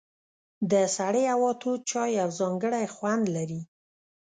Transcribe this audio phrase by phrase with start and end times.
[0.71, 3.61] د سړې هوا تود چای یو ځانګړی خوند لري.